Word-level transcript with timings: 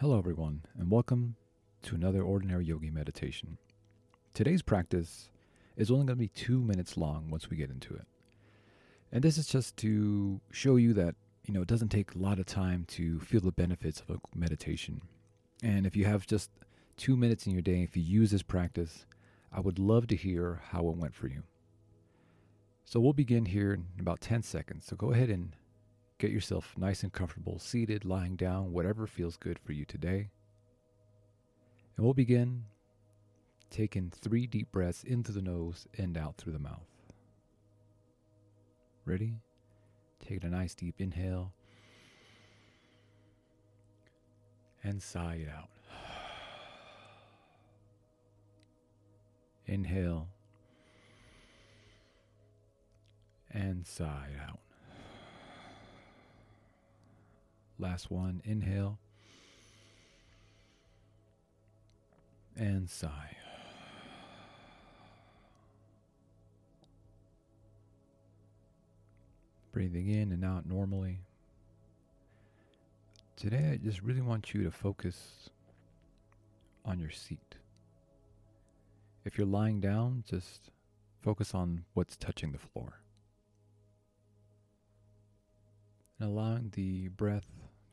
Hello, 0.00 0.16
everyone, 0.16 0.62
and 0.78 0.92
welcome 0.92 1.34
to 1.82 1.96
another 1.96 2.22
Ordinary 2.22 2.64
Yogi 2.64 2.88
meditation. 2.88 3.58
Today's 4.32 4.62
practice 4.62 5.28
is 5.76 5.90
only 5.90 6.06
going 6.06 6.16
to 6.16 6.22
be 6.22 6.28
two 6.28 6.60
minutes 6.60 6.96
long 6.96 7.28
once 7.30 7.50
we 7.50 7.56
get 7.56 7.68
into 7.68 7.94
it. 7.94 8.06
And 9.10 9.24
this 9.24 9.36
is 9.36 9.48
just 9.48 9.76
to 9.78 10.40
show 10.52 10.76
you 10.76 10.92
that, 10.92 11.16
you 11.46 11.52
know, 11.52 11.62
it 11.62 11.66
doesn't 11.66 11.88
take 11.88 12.14
a 12.14 12.18
lot 12.18 12.38
of 12.38 12.46
time 12.46 12.84
to 12.90 13.18
feel 13.18 13.40
the 13.40 13.50
benefits 13.50 14.00
of 14.00 14.08
a 14.10 14.38
meditation. 14.38 15.00
And 15.64 15.84
if 15.84 15.96
you 15.96 16.04
have 16.04 16.28
just 16.28 16.50
two 16.96 17.16
minutes 17.16 17.48
in 17.48 17.52
your 17.52 17.62
day, 17.62 17.82
if 17.82 17.96
you 17.96 18.02
use 18.04 18.30
this 18.30 18.44
practice, 18.44 19.04
I 19.52 19.58
would 19.58 19.80
love 19.80 20.06
to 20.06 20.14
hear 20.14 20.62
how 20.70 20.88
it 20.90 20.96
went 20.96 21.16
for 21.16 21.26
you. 21.26 21.42
So 22.84 23.00
we'll 23.00 23.14
begin 23.14 23.46
here 23.46 23.72
in 23.72 23.86
about 23.98 24.20
10 24.20 24.44
seconds. 24.44 24.86
So 24.86 24.94
go 24.94 25.10
ahead 25.10 25.28
and 25.28 25.56
get 26.18 26.30
yourself 26.30 26.74
nice 26.76 27.02
and 27.02 27.12
comfortable, 27.12 27.58
seated, 27.58 28.04
lying 28.04 28.36
down, 28.36 28.72
whatever 28.72 29.06
feels 29.06 29.36
good 29.36 29.58
for 29.58 29.72
you 29.72 29.84
today. 29.84 30.30
And 31.96 32.04
we'll 32.04 32.14
begin 32.14 32.64
taking 33.70 34.10
three 34.10 34.46
deep 34.46 34.72
breaths 34.72 35.04
into 35.04 35.32
the 35.32 35.42
nose 35.42 35.86
and 35.96 36.18
out 36.18 36.36
through 36.36 36.52
the 36.52 36.58
mouth. 36.58 36.86
Ready? 39.04 39.34
Take 40.26 40.44
a 40.44 40.48
nice 40.48 40.74
deep 40.74 40.96
inhale 40.98 41.52
and 44.82 45.02
sigh 45.02 45.46
it 45.46 45.48
out. 45.48 45.68
Inhale 49.66 50.28
and 53.50 53.86
sigh 53.86 54.30
out. 54.46 54.60
Last 57.78 58.10
one, 58.10 58.42
inhale 58.44 58.98
and 62.56 62.90
sigh. 62.90 63.36
Breathing 69.70 70.08
in 70.08 70.32
and 70.32 70.44
out 70.44 70.66
normally. 70.66 71.20
Today, 73.36 73.70
I 73.72 73.76
just 73.76 74.02
really 74.02 74.22
want 74.22 74.52
you 74.52 74.64
to 74.64 74.72
focus 74.72 75.50
on 76.84 76.98
your 76.98 77.10
seat. 77.10 77.54
If 79.24 79.38
you're 79.38 79.46
lying 79.46 79.80
down, 79.80 80.24
just 80.28 80.70
focus 81.22 81.54
on 81.54 81.84
what's 81.94 82.16
touching 82.16 82.50
the 82.50 82.58
floor. 82.58 83.00
And 86.18 86.30
allowing 86.30 86.72
the 86.74 87.08
breath 87.08 87.46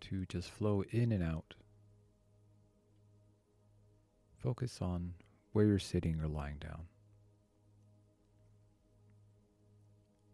to 0.10 0.26
just 0.26 0.52
flow 0.52 0.84
in 0.92 1.12
and 1.12 1.24
out. 1.24 1.56
Focus 4.38 4.80
on 4.82 5.16
where 5.52 5.66
you're 5.66 5.80
sitting 5.80 6.20
or 6.22 6.28
lying 6.28 6.58
down. 6.60 6.84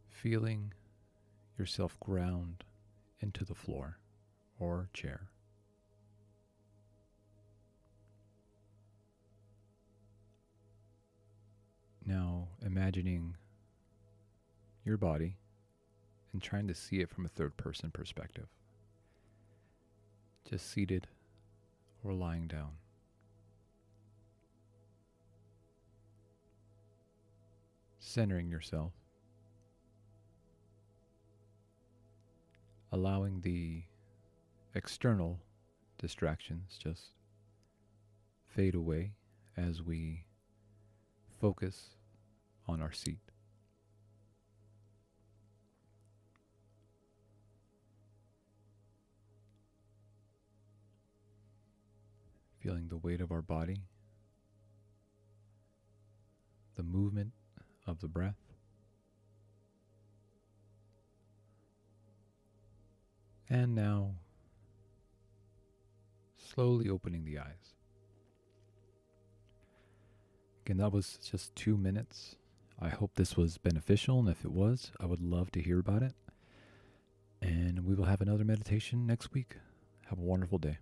Feeling 0.09 0.73
yourself 1.57 1.97
ground 1.99 2.63
into 3.21 3.45
the 3.45 3.55
floor 3.55 3.97
or 4.59 4.89
chair. 4.93 5.29
Now 12.05 12.49
imagining 12.65 13.37
your 14.83 14.97
body 14.97 15.37
and 16.33 16.41
trying 16.41 16.67
to 16.67 16.75
see 16.75 16.99
it 16.99 17.09
from 17.09 17.25
a 17.25 17.29
third 17.29 17.55
person 17.55 17.89
perspective. 17.91 18.47
Just 20.51 20.69
seated 20.69 21.07
or 22.03 22.11
lying 22.11 22.45
down. 22.45 22.71
Centering 27.99 28.51
yourself. 28.51 28.91
Allowing 32.91 33.39
the 33.39 33.83
external 34.75 35.39
distractions 35.97 36.77
just 36.77 37.11
fade 38.45 38.75
away 38.75 39.13
as 39.55 39.81
we 39.81 40.25
focus 41.39 41.95
on 42.67 42.81
our 42.81 42.91
seat. 42.91 43.30
Feeling 52.61 52.87
the 52.87 52.97
weight 52.97 53.21
of 53.21 53.31
our 53.31 53.41
body, 53.41 53.81
the 56.75 56.83
movement 56.83 57.31
of 57.87 57.99
the 57.99 58.07
breath. 58.07 58.35
And 63.49 63.75
now, 63.75 64.15
slowly 66.37 66.87
opening 66.87 67.25
the 67.25 67.39
eyes. 67.39 67.75
Again, 70.65 70.77
that 70.77 70.93
was 70.93 71.17
just 71.17 71.55
two 71.55 71.75
minutes. 71.75 72.35
I 72.79 72.89
hope 72.89 73.15
this 73.15 73.35
was 73.35 73.57
beneficial, 73.57 74.19
and 74.19 74.29
if 74.29 74.45
it 74.45 74.51
was, 74.51 74.91
I 74.99 75.05
would 75.05 75.21
love 75.21 75.51
to 75.51 75.61
hear 75.61 75.79
about 75.79 76.03
it. 76.03 76.13
And 77.41 77.85
we 77.85 77.95
will 77.95 78.05
have 78.05 78.21
another 78.21 78.45
meditation 78.45 79.05
next 79.05 79.33
week. 79.33 79.57
Have 80.07 80.19
a 80.19 80.21
wonderful 80.21 80.59
day. 80.59 80.77